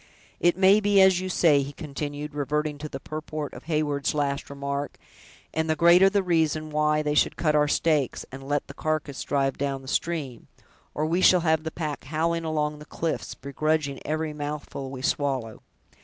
It 0.39 0.57
may 0.57 0.79
be 0.79 0.99
as 0.99 1.19
you 1.19 1.29
say," 1.29 1.61
he 1.61 1.73
continued, 1.73 2.33
reverting 2.33 2.79
to 2.79 2.89
the 2.89 2.99
purport 2.99 3.53
of 3.53 3.65
Heyward's 3.65 4.15
last 4.15 4.49
remark; 4.49 4.97
"and 5.53 5.69
the 5.69 5.75
greater 5.75 6.09
the 6.09 6.23
reason 6.23 6.71
why 6.71 7.03
we 7.03 7.13
should 7.13 7.35
cut 7.35 7.53
our 7.53 7.67
steaks, 7.67 8.25
and 8.31 8.41
let 8.41 8.65
the 8.65 8.73
carcass 8.73 9.21
drive 9.21 9.59
down 9.59 9.83
the 9.83 9.87
stream, 9.87 10.47
or 10.95 11.05
we 11.05 11.21
shall 11.21 11.41
have 11.41 11.63
the 11.63 11.69
pack 11.69 12.05
howling 12.05 12.45
along 12.45 12.79
the 12.79 12.85
cliffs, 12.85 13.35
begrudging 13.35 13.99
every 14.03 14.33
mouthful 14.33 14.89
we 14.89 15.03
swallow. 15.03 15.61